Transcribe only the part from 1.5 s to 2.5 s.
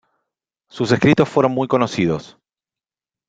muy conocidos.